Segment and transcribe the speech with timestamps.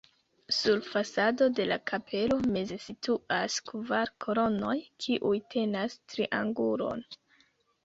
[0.59, 4.75] Sur fasado de la kapelo meze situas kvar kolonoj,
[5.07, 7.09] kiuj tenas triangulon.